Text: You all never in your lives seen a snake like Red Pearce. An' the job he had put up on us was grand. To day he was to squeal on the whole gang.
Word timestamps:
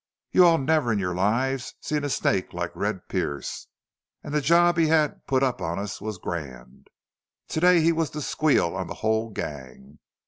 You 0.31 0.45
all 0.47 0.57
never 0.57 0.91
in 0.91 0.97
your 0.97 1.13
lives 1.13 1.75
seen 1.79 2.03
a 2.03 2.09
snake 2.09 2.53
like 2.55 2.75
Red 2.75 3.07
Pearce. 3.07 3.67
An' 4.23 4.31
the 4.31 4.41
job 4.41 4.77
he 4.77 4.87
had 4.87 5.27
put 5.27 5.43
up 5.43 5.61
on 5.61 5.77
us 5.77 6.01
was 6.01 6.17
grand. 6.17 6.87
To 7.49 7.59
day 7.59 7.81
he 7.81 7.91
was 7.91 8.09
to 8.17 8.21
squeal 8.21 8.75
on 8.75 8.87
the 8.87 8.95
whole 9.05 9.29
gang. 9.29 9.99